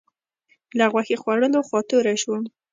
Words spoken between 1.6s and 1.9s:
خوا